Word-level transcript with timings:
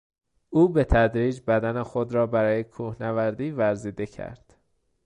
او 0.49 0.69
به 0.69 0.83
تدریج 0.83 1.41
بدن 1.47 1.83
خود 1.83 2.13
را 2.13 2.27
برای 2.27 2.63
کوهنوردی 2.63 3.51
ورزیده 3.51 4.05
کرد. 4.05 4.55